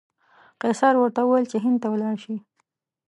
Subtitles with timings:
[0.61, 2.35] قیصر ورته وویل چې هند ته ولاړ شي.